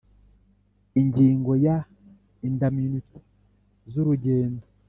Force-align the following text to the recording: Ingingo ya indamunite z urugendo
Ingingo 1.01 1.51
ya 1.65 1.77
indamunite 2.47 3.19
z 3.91 3.93
urugendo 4.01 4.65